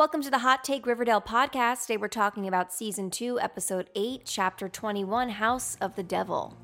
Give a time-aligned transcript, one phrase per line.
[0.00, 1.82] Welcome to the Hot Take Riverdale podcast.
[1.82, 6.56] Today we're talking about season 2, episode 8, chapter 21, House of the Devil.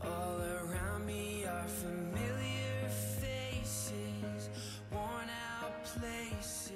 [0.00, 2.88] All around me are familiar
[3.20, 4.48] faces,
[4.92, 5.28] worn
[5.58, 6.70] out places,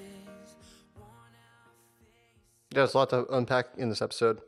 [0.97, 1.07] worn
[1.39, 2.67] out faces.
[2.71, 4.41] There's a lot to unpack in this episode.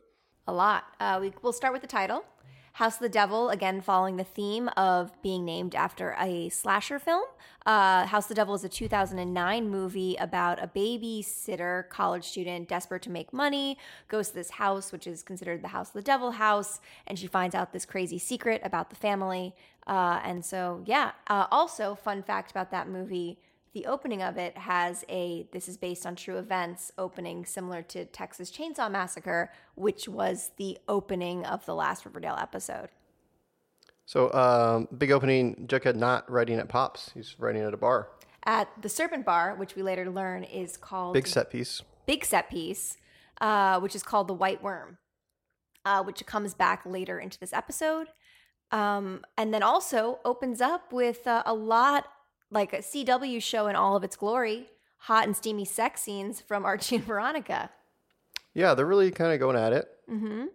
[0.50, 0.84] A lot.
[1.00, 2.26] Uh, we, we'll start with the title
[2.74, 7.24] House of the Devil, again, following the theme of being named after a slasher film.
[7.68, 13.04] Uh, House of the Devil is a 2009 movie about a babysitter college student desperate
[13.04, 16.32] to make money, goes to this house, which is considered the House of the Devil
[16.32, 19.54] house, and she finds out this crazy secret about the family.
[19.86, 21.12] Uh, and so, yeah.
[21.28, 23.38] Uh, also, fun fact about that movie
[23.74, 28.06] the opening of it has a this is based on true events opening similar to
[28.06, 32.90] Texas Chainsaw Massacre, which was the opening of the last Riverdale episode.
[34.06, 35.66] So, um, big opening.
[35.68, 37.12] Jughead not writing at Pops.
[37.14, 38.10] He's writing at a bar.
[38.46, 41.82] At the Serpent Bar, which we later learn is called Big set piece.
[42.06, 42.98] big set piece,
[43.40, 44.98] uh, which is called the White Worm,
[45.86, 48.08] uh, which comes back later into this episode.
[48.72, 52.08] Um, and then also opens up with uh, a lot
[52.54, 56.66] like a CW show in all of its glory, hot and steamy sex scenes from
[56.72, 57.70] Archie and Veronica.
[58.54, 59.88] Yeah, they're really kind of going at it.
[60.10, 60.46] Mm-hmm.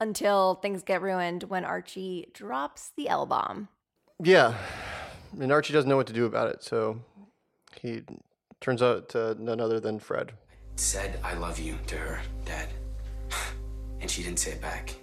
[0.00, 3.68] Until things get ruined when Archie drops the L bomb.
[4.22, 4.54] Yeah,
[5.40, 7.00] and Archie doesn't know what to do about it, so
[7.80, 8.02] he
[8.60, 10.32] turns out to none other than Fred.
[10.76, 12.68] said I love you to her, Dad.
[14.00, 14.94] And she didn't say it back.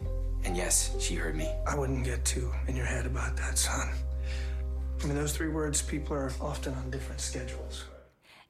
[0.46, 1.52] And yes, she heard me.
[1.68, 3.90] I wouldn't get too in your head about that, son.
[5.06, 7.84] I mean, those three words, people are often on different schedules.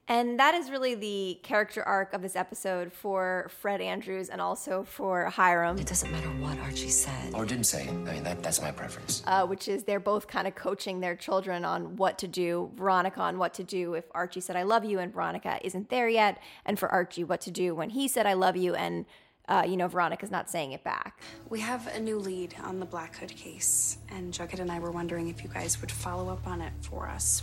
[0.08, 4.82] And that is really the character arc of this episode for Fred Andrews and also
[4.82, 5.76] for Hiram.
[5.78, 7.34] It doesn't matter what Archie said.
[7.34, 7.86] Or didn't say.
[7.88, 9.22] I mean, that, that's my preference.
[9.26, 12.70] uh, which is they're both kind of coaching their children on what to do.
[12.74, 16.08] Veronica on what to do if Archie said "I love you" and Veronica isn't there
[16.08, 19.04] yet, and for Archie what to do when he said "I love you" and
[19.48, 21.20] uh, you know Veronica's not saying it back.
[21.48, 24.90] We have a new lead on the Black Hood case, and Jughead and I were
[24.90, 27.42] wondering if you guys would follow up on it for us.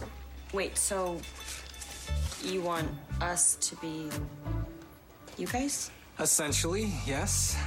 [0.53, 1.19] Wait, so
[2.43, 2.87] you want
[3.21, 4.09] us to be
[5.37, 5.89] you guys?
[6.19, 7.57] Essentially, yes.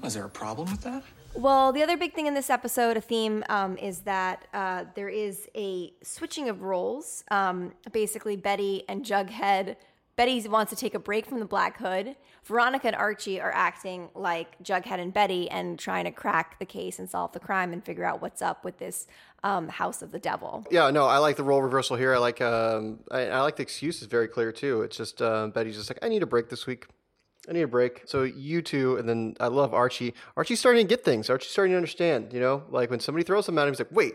[0.00, 1.02] Was there a problem with that?
[1.34, 5.08] Well, the other big thing in this episode, a theme, um, is that uh, there
[5.08, 7.24] is a switching of roles.
[7.30, 9.76] Um, basically, Betty and Jughead.
[10.22, 12.14] Betty wants to take a break from the Black Hood.
[12.44, 17.00] Veronica and Archie are acting like Jughead and Betty and trying to crack the case
[17.00, 19.08] and solve the crime and figure out what's up with this
[19.42, 20.64] um, House of the Devil.
[20.70, 22.14] Yeah, no, I like the role reversal here.
[22.14, 24.82] I like, um, I, I like the excuse is very clear too.
[24.82, 26.86] It's just uh, Betty's just like, I need a break this week.
[27.48, 28.02] I need a break.
[28.06, 30.14] So you two, and then I love Archie.
[30.36, 31.28] Archie's starting to get things.
[31.30, 32.32] Archie's starting to understand.
[32.32, 34.14] You know, like when somebody throws him at him, he's like, "Wait,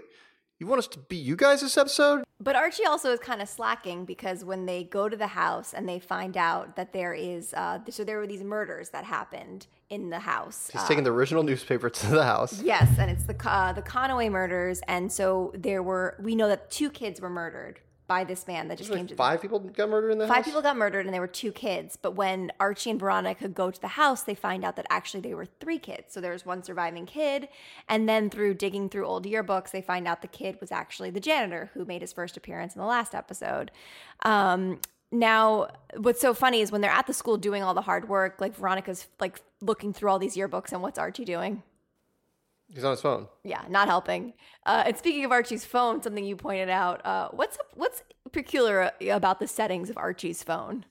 [0.59, 3.49] you want us to be you guys this episode?" But Archie also is kind of
[3.49, 7.53] slacking because when they go to the house and they find out that there is,
[7.55, 10.69] uh, so there were these murders that happened in the house.
[10.71, 12.61] He's Uh, taking the original newspaper to the house.
[12.61, 16.15] Yes, and it's the uh, the Conaway murders, and so there were.
[16.21, 19.15] We know that two kids were murdered by this man that just came to.
[19.15, 20.45] Five people got murdered in the Five house.
[20.45, 21.97] people got murdered, and there were two kids.
[22.01, 25.33] But when Archie and Veronica go to the house, they find out that actually they
[25.33, 26.13] were three kids.
[26.13, 27.49] So there was one surviving kid,
[27.89, 31.19] and then through digging through old yearbooks, they find out the kid was actually the
[31.19, 33.71] janitor who made his first appearance in the last episode.
[34.23, 34.79] Um,
[35.11, 38.39] now, what's so funny is when they're at the school doing all the hard work,
[38.39, 41.63] like Veronica's like looking through all these yearbooks, and what's Archie doing?
[42.73, 43.27] He's on his phone.
[43.43, 44.33] Yeah, not helping.
[44.65, 49.39] Uh, and speaking of Archie's phone, something you pointed out, uh, what's what's peculiar about
[49.39, 50.85] the settings of Archie's phone?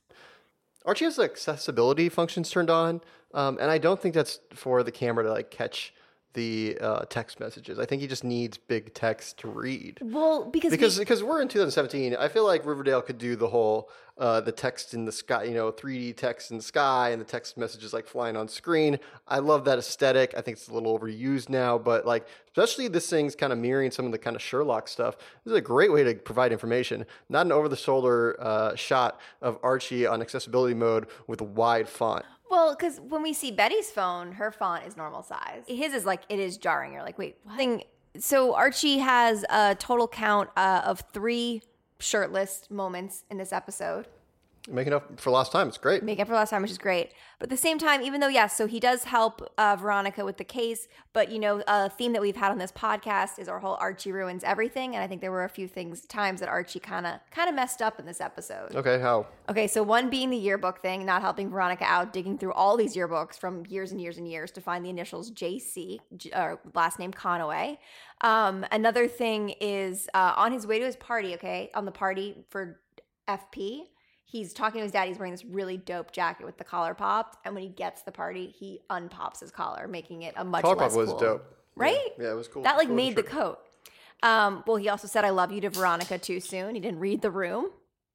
[0.86, 3.00] Archie has accessibility functions turned on,
[3.34, 5.92] um, and I don't think that's for the camera to like catch
[6.36, 7.78] the uh, text messages.
[7.80, 9.98] I think he just needs big text to read.
[10.00, 13.48] Well, because we- because because we're in 2017, I feel like Riverdale could do the
[13.48, 17.20] whole uh, the text in the sky, you know, 3D text in the sky, and
[17.20, 18.98] the text messages like flying on screen.
[19.28, 20.32] I love that aesthetic.
[20.36, 23.90] I think it's a little overused now, but like especially this thing's kind of mirroring
[23.90, 25.16] some of the kind of Sherlock stuff.
[25.44, 29.20] This is a great way to provide information, not an over the shoulder uh, shot
[29.42, 32.24] of Archie on accessibility mode with a wide font.
[32.50, 35.64] Well, because when we see Betty's phone, her font is normal size.
[35.66, 36.92] His is like it is jarring.
[36.92, 37.56] You're like, wait, what?
[37.56, 37.82] Thing-
[38.18, 41.62] So Archie has a total count uh, of three
[41.98, 44.06] shirtless moments in this episode.
[44.68, 45.68] Making up for lost time.
[45.68, 46.02] It's great.
[46.02, 47.12] make up for last time, which is great.
[47.38, 50.38] But at the same time, even though yes, so he does help uh, Veronica with
[50.38, 53.60] the case, but you know, a theme that we've had on this podcast is our
[53.60, 56.80] whole Archie ruins everything, and I think there were a few things times that Archie
[56.80, 58.74] kind of kind of messed up in this episode.
[58.74, 59.26] Okay, how?
[59.48, 62.96] Okay, so one being the yearbook thing, not helping Veronica out, digging through all these
[62.96, 65.98] yearbooks from years and years and years to find the initials JC,
[66.34, 67.78] or last name Conaway.
[68.22, 72.44] Um, another thing is uh, on his way to his party, okay, on the party
[72.48, 72.80] for
[73.28, 73.82] FP,
[74.26, 75.08] he's talking to his dad.
[75.08, 78.12] He's wearing this really dope jacket with the collar popped, and when he gets the
[78.12, 81.18] party, he unpops his collar, making it a much Collar less pop was cool.
[81.18, 81.54] dope.
[81.76, 82.12] right?
[82.18, 82.62] Yeah, it was cool.
[82.62, 83.60] That like Cool made the coat.
[84.22, 86.74] Um, well, he also said "I love you" to Veronica too soon.
[86.74, 87.70] He didn't read the room.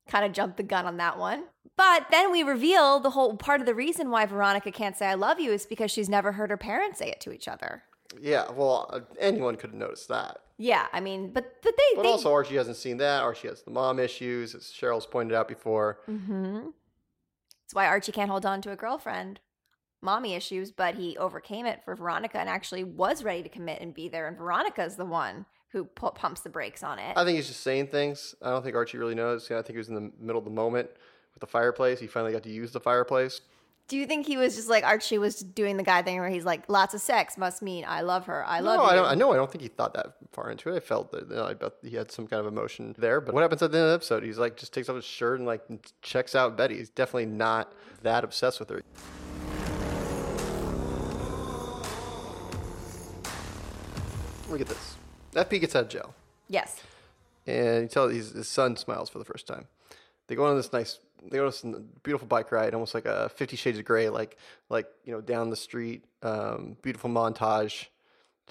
[0.09, 1.45] Kind of jumped the gun on that one.
[1.77, 5.13] But then we reveal the whole part of the reason why Veronica can't say "I
[5.13, 7.83] love you" is because she's never heard her parents say it to each other.
[8.19, 10.39] Yeah, well, uh, anyone could have noticed that.
[10.57, 13.23] Yeah, I mean, but but they, But they also, Archie hasn't seen that.
[13.23, 15.99] Archie has the mom issues, as Cheryl's pointed out before.
[16.09, 16.55] Mm-hmm.
[17.71, 19.39] That's why Archie can't hold on to a girlfriend.
[20.03, 23.93] Mommy issues, but he overcame it for Veronica and actually was ready to commit and
[23.93, 24.27] be there.
[24.27, 27.15] And Veronica's the one who pu- pumps the brakes on it.
[27.15, 28.35] I think he's just saying things.
[28.41, 29.49] I don't think Archie really knows.
[29.49, 30.89] I think he was in the middle of the moment
[31.33, 31.99] with the fireplace.
[31.99, 33.41] He finally got to use the fireplace.
[33.87, 36.45] Do you think he was just like Archie was doing the guy thing where he's
[36.45, 38.45] like, lots of sex must mean I love her.
[38.45, 38.83] I love her.
[38.83, 38.89] no, you.
[38.91, 39.05] I don't.
[39.05, 39.33] I know.
[39.33, 40.77] I don't think he thought that far into it.
[40.77, 41.27] I felt that.
[41.29, 43.19] You know, I bet he had some kind of emotion there.
[43.19, 44.23] But what happens at the end of the episode?
[44.23, 45.61] He's like, just takes off his shirt and like
[46.01, 46.77] checks out Betty.
[46.77, 47.73] He's definitely not
[48.03, 48.81] that obsessed with her.
[54.49, 54.95] Look at this.
[55.33, 56.13] FP gets out of jail,
[56.49, 56.81] Yes.
[57.47, 59.67] and you tell his, his son smiles for the first time.
[60.27, 61.63] They go on this nice, they go on this
[62.03, 64.37] beautiful bike ride, almost like a Fifty Shades of Grey, like
[64.69, 67.87] like you know down the street, um, beautiful montage,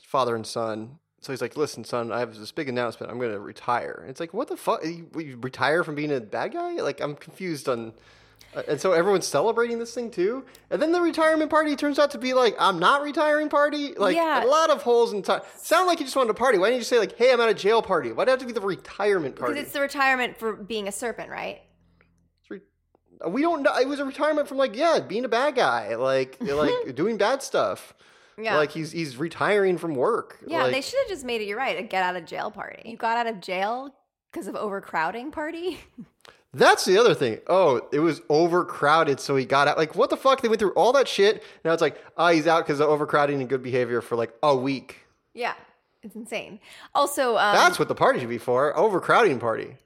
[0.02, 0.99] father and son.
[1.20, 3.12] So he's like, "Listen, son, I have this big announcement.
[3.12, 4.84] I'm going to retire." And it's like, "What the fuck?
[4.84, 7.93] You, you retire from being a bad guy?" Like I'm confused on.
[8.55, 12.11] uh, And so everyone's celebrating this thing too, and then the retirement party turns out
[12.12, 13.93] to be like I'm not retiring party.
[13.94, 14.43] Like Yeah.
[14.43, 15.43] a lot of holes in time.
[15.56, 16.56] Sound like you just wanted to party.
[16.56, 18.12] Why didn't you say like, "Hey, I'm at a jail party"?
[18.12, 19.52] Why'd it have to be the retirement party?
[19.55, 21.61] Because it's the retirement for being a serpent, right?
[23.28, 23.76] We don't know.
[23.76, 27.43] It was a retirement from like yeah, being a bad guy, like like doing bad
[27.43, 27.94] stuff.
[28.38, 28.56] Yeah.
[28.56, 30.38] Like he's he's retiring from work.
[30.46, 32.50] Yeah, Like, they should have just made it, you're right, a get out of jail
[32.50, 32.82] party.
[32.84, 33.94] You got out of jail
[34.32, 35.81] because of overcrowding party?
[36.52, 37.38] That's the other thing.
[37.46, 39.78] Oh, it was overcrowded, so he got out.
[39.78, 40.40] Like, what the fuck?
[40.43, 41.44] They went through all that shit.
[41.64, 44.56] Now it's like, oh, he's out because of overcrowding and good behavior for like a
[44.56, 44.96] week.
[45.32, 45.55] yeah,
[46.02, 46.58] it's insane.
[46.94, 48.76] Also, um, That's what the party should be for.
[48.76, 49.76] Overcrowding party.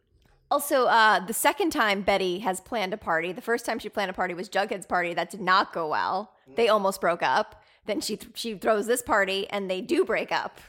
[0.50, 4.10] Also, uh, the second time Betty has planned a party, the first time she planned
[4.10, 5.14] a party was Jughead's party.
[5.14, 6.32] That did not go well.
[6.54, 7.62] They almost broke up.
[7.86, 10.60] Then she th- she throws this party, and they do break up.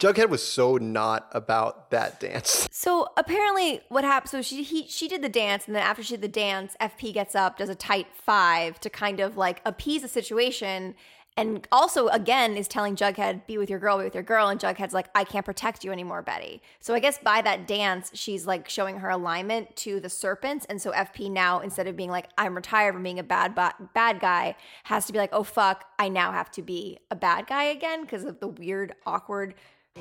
[0.00, 2.68] Jughead was so not about that dance.
[2.84, 4.30] So apparently, what happened?
[4.30, 7.14] So she he she did the dance, and then after she did the dance, FP
[7.14, 10.94] gets up, does a tight five to kind of like appease the situation,
[11.36, 14.60] and also again is telling Jughead, "Be with your girl, be with your girl," and
[14.60, 18.46] Jughead's like, "I can't protect you anymore, Betty." So I guess by that dance, she's
[18.46, 22.28] like showing her alignment to the serpents, and so FP now instead of being like,
[22.38, 25.84] "I'm retired from being a bad ba- bad guy," has to be like, "Oh fuck,
[25.98, 29.54] I now have to be a bad guy again because of the weird, awkward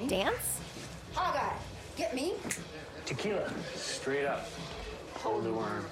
[0.08, 0.60] dance."
[1.14, 1.58] Hog Eye,
[1.96, 2.34] get me?
[3.06, 3.52] Tequila.
[3.76, 4.48] Straight up.
[5.16, 5.86] Hold the worm.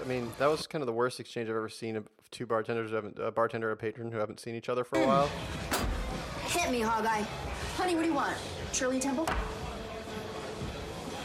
[0.00, 2.90] I mean, that was kind of the worst exchange I've ever seen of two bartenders,
[2.90, 5.30] who haven't, a bartender and a patron who haven't seen each other for a while.
[6.46, 7.26] Hit me, Hog Eye.
[7.76, 8.36] Honey, what do you want?
[8.72, 9.26] Shirley Temple?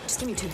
[0.04, 0.50] Just give me two.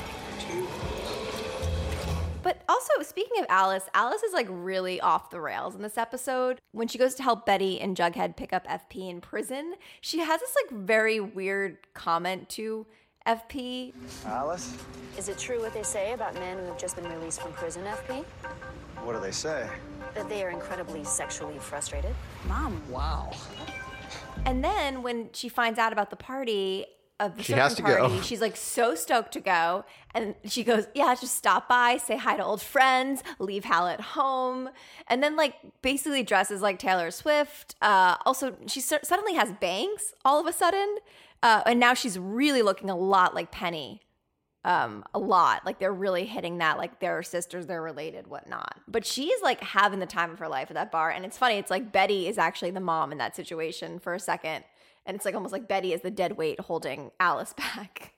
[2.45, 6.59] But also, speaking of Alice, Alice is like really off the rails in this episode.
[6.73, 10.41] When she goes to help Betty and Jughead pick up FP in prison, she has
[10.41, 12.85] this like very weird comment to
[13.27, 13.93] FP.
[14.25, 14.75] Alice,
[15.17, 17.83] Is it true what they say about men who have just been released from prison,
[17.83, 18.23] FP?
[19.03, 19.67] what do they say?
[20.15, 22.15] That they are incredibly sexually frustrated?
[22.47, 22.81] Mom.
[22.89, 23.31] Wow.
[24.45, 26.85] And then when she finds out about the party
[27.19, 27.97] of the She has to go.
[28.09, 29.85] party, she's like so stoked to go.
[30.13, 34.01] And she goes, Yeah, just stop by, say hi to old friends, leave Hal at
[34.01, 34.69] home.
[35.07, 37.75] And then, like, basically dresses like Taylor Swift.
[37.81, 40.97] Uh, also, she su- suddenly has bangs all of a sudden.
[41.45, 44.01] Uh, and now she's really looking a lot like Penny.
[44.63, 45.63] Um, a lot.
[45.63, 48.79] Like they're really hitting that, like they're sisters, they're related, whatnot.
[48.87, 51.11] But she's like having the time of her life at that bar.
[51.11, 54.19] And it's funny, it's like Betty is actually the mom in that situation for a
[54.19, 54.63] second.
[55.05, 58.13] And it's like almost like Betty is the dead weight holding Alice back.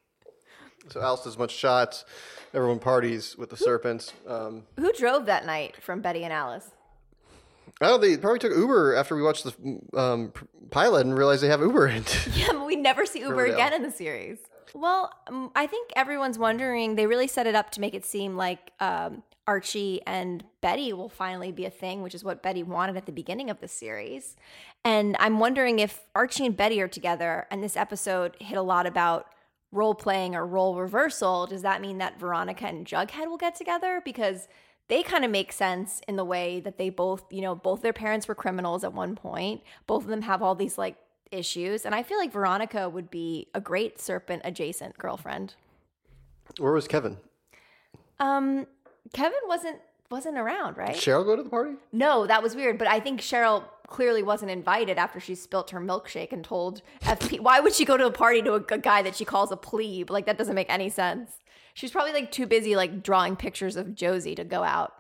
[0.88, 2.06] So Alice does much shots.
[2.54, 4.14] Everyone parties with the serpents.
[4.26, 6.72] Um, Who drove that night from Betty and Alice?
[7.82, 10.34] Oh, they probably took Uber after we watched the um,
[10.72, 11.88] pilot and realized they have Uber.
[11.88, 12.04] in.
[12.34, 13.56] Yeah, but we never see Uber Riverdale.
[13.56, 14.40] again in the series.
[14.74, 16.96] Well, um, I think everyone's wondering.
[16.96, 21.10] They really set it up to make it seem like um, Archie and Betty will
[21.10, 24.36] finally be a thing, which is what Betty wanted at the beginning of the series.
[24.84, 28.86] And I'm wondering if Archie and Betty are together, and this episode hit a lot
[28.86, 29.28] about
[29.72, 31.48] role playing or role reversal.
[31.48, 34.02] Does that mean that Veronica and Jughead will get together?
[34.04, 34.48] Because
[34.88, 37.94] they kind of make sense in the way that they both, you know, both their
[37.94, 39.62] parents were criminals at one point.
[39.86, 40.96] Both of them have all these like
[41.32, 41.86] issues.
[41.86, 45.56] And I feel like Veronica would be a great serpent adjacent girlfriend.
[46.58, 47.18] Where was Kevin?
[48.20, 48.66] Um,
[49.14, 49.80] Kevin wasn't
[50.10, 50.94] wasn't around, right?
[50.94, 51.74] Did Cheryl go to the party?
[51.92, 52.78] No, that was weird.
[52.78, 57.42] But I think Cheryl clearly wasn't invited after she spilt her milkshake and told FP.
[57.42, 60.10] Why would she go to a party to a guy that she calls a plebe?
[60.10, 61.40] Like that doesn't make any sense.
[61.78, 64.94] She's probably like too busy like drawing pictures of Josie to go out,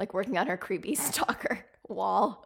[0.00, 2.44] like working on her creepy stalker wall.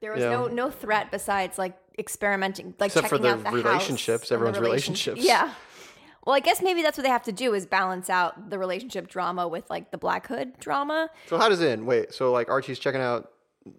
[0.00, 0.30] There was Yeah.
[0.30, 4.40] no no threat besides like experimenting, like Except for checking the out the relationships, and
[4.42, 5.20] the everyone's relationships.
[5.24, 5.52] Yeah.
[6.26, 9.08] Well, I guess maybe that's what they have to do is balance out the relationship
[9.08, 11.08] drama with like the Black Hood drama.
[11.28, 11.86] So how does it end?
[11.86, 13.30] Wait, so like Archie's checking out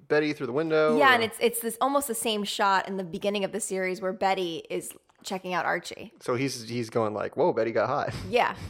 [0.08, 0.98] Betty through the window?
[0.98, 3.60] Yeah, or- and it's it's this almost the same shot in the beginning of the
[3.60, 4.90] series where Betty is
[5.24, 6.14] checking out Archie.
[6.22, 8.56] so he's he's going like, "Whoa, Betty got hot." Yeah.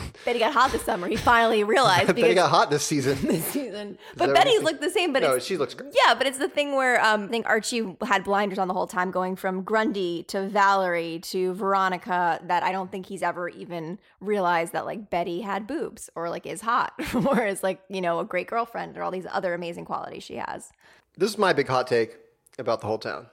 [0.24, 1.08] Betty got hot this summer.
[1.08, 3.18] He finally realized Betty got hot this season.
[3.22, 3.98] this season.
[4.16, 5.94] But Betty looked the same, but no, it's, she looks great.
[6.06, 8.86] yeah, but it's the thing where um, I think Archie had blinders on the whole
[8.86, 12.40] time, going from Grundy to Valerie to Veronica.
[12.46, 16.46] That I don't think he's ever even realized that like Betty had boobs or like
[16.46, 19.84] is hot or is like you know a great girlfriend or all these other amazing
[19.84, 20.70] qualities she has.
[21.16, 22.16] This is my big hot take
[22.58, 23.26] about the whole town.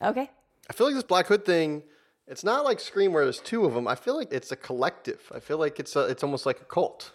[0.00, 0.30] Okay.
[0.68, 1.82] I feel like this Black Hood thing.
[2.28, 3.86] It's not like Scream where there's two of them.
[3.88, 5.20] I feel like it's a collective.
[5.34, 7.12] I feel like it's a, it's almost like a cult.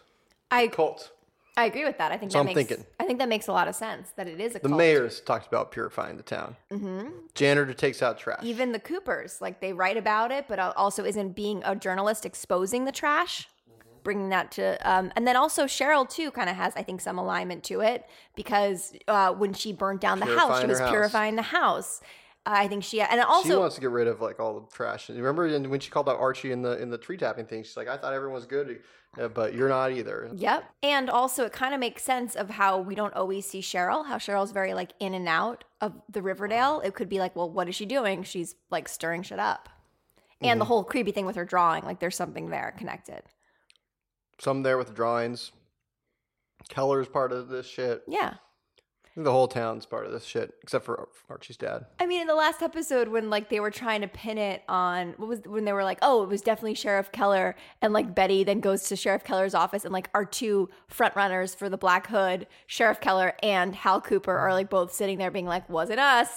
[0.51, 1.11] I Cult.
[1.55, 2.11] I agree with that.
[2.11, 2.85] I think So that I'm makes thinking.
[2.99, 4.63] I think that makes a lot of sense that it is a cult.
[4.63, 4.77] The cult.
[4.77, 6.55] mayor's talked about purifying the town.
[6.71, 7.11] Mhm.
[7.33, 8.41] Janitor takes out trash.
[8.43, 12.85] Even the Coopers, like they write about it, but also isn't being a journalist exposing
[12.85, 13.49] the trash,
[14.03, 14.77] bringing that to.
[14.87, 18.05] Um, and then also Cheryl too kind of has, I think, some alignment to it
[18.35, 20.91] because uh, when she burnt down the house, she was house.
[20.91, 22.01] purifying the house.
[22.49, 25.09] I think she and also she wants to get rid of like all the trash.
[25.09, 27.63] And remember when she called out Archie in the in the tree tapping thing?
[27.63, 28.81] She's like, "I thought everyone was good,
[29.19, 30.63] uh, but you're not either." Yep.
[30.81, 34.17] And also, it kind of makes sense of how we don't always see Cheryl, how
[34.17, 36.79] Cheryl's very like in and out of the Riverdale.
[36.85, 38.23] It could be like, well, what is she doing?
[38.23, 39.67] She's like stirring shit up.
[40.39, 40.67] And the Mhm.
[40.69, 43.23] whole creepy thing with her drawing, like there's something there connected.
[44.39, 45.51] Some there with the drawings.
[46.69, 48.03] Keller's part of this shit.
[48.07, 48.35] Yeah.
[49.19, 51.87] The whole town's part of this shit, except for Archie's dad.
[51.99, 55.15] I mean, in the last episode, when like they were trying to pin it on
[55.17, 58.43] what was when they were like, oh, it was definitely Sheriff Keller, and like Betty
[58.43, 62.05] then goes to Sheriff Keller's office, and like our two front runners for the Black
[62.05, 65.97] Hood, Sheriff Keller and Hal Cooper, are like both sitting there being like, was it
[65.97, 66.29] us?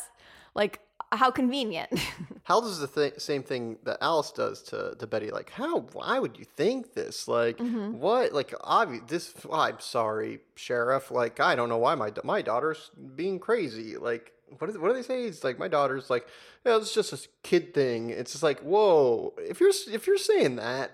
[0.54, 0.80] Like,
[1.12, 1.90] how convenient.
[2.44, 5.30] Hal does the th- same thing that Alice does to, to Betty.
[5.30, 5.80] Like, how?
[5.92, 7.26] Why would you think this?
[7.28, 7.92] Like, Mhm.
[7.94, 8.32] what?
[8.32, 9.02] Like, obvious.
[9.08, 9.34] This.
[9.52, 11.10] I'm sorry, sheriff.
[11.10, 13.96] Like, I don't know why my my daughter's being crazy.
[13.96, 14.78] Like, what is?
[14.78, 15.24] What do they say?
[15.24, 16.26] It's like my daughter's like,
[16.66, 18.10] yeah, it's just a kid thing.
[18.10, 19.34] It's just like, whoa.
[19.38, 20.90] If you're if you're saying that,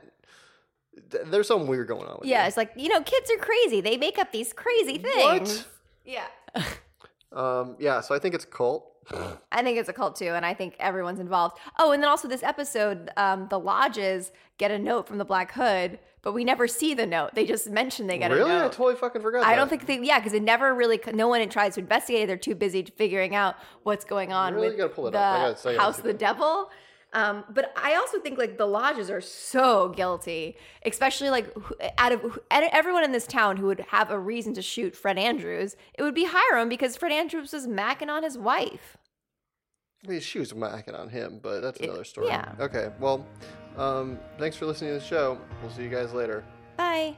[1.11, 3.81] th- there's something weird going on with yeah, it's like you know, kids are crazy.
[3.81, 5.65] They make up these crazy things.
[6.05, 6.27] Yeah.
[7.33, 7.77] Um.
[7.79, 8.01] Yeah.
[8.01, 8.91] So I think it's a cult.
[9.53, 11.59] I think it's a cult too, and I think everyone's involved.
[11.79, 15.53] Oh, and then also this episode, um, the lodges get a note from the Black
[15.53, 17.35] Hood, but we never see the note.
[17.35, 18.43] They just mention they get really?
[18.43, 18.53] a note.
[18.55, 19.45] Really, I totally fucking forgot.
[19.45, 19.57] I that.
[19.57, 22.27] don't think they, yeah, because it never really, no one tries to investigate it.
[22.27, 24.69] They're too busy figuring out what's going on Really?
[24.69, 25.37] with gotta pull it the up.
[25.37, 26.71] I gotta- I House of the Devil.
[27.13, 31.53] Um, but I also think like the lodges are so guilty, especially like
[31.99, 35.77] out of everyone in this town who would have a reason to shoot Fred Andrews,
[35.95, 38.97] it would be Hiram because Fred Andrews was macking on his wife.
[40.05, 42.29] I mean, she was macking on him, but that's another story.
[42.29, 42.53] yeah.
[42.61, 42.91] Okay.
[43.01, 43.27] Well,
[43.77, 45.39] um, thanks for listening to the show.
[45.63, 46.45] We'll see you guys later.
[46.77, 47.17] Bye.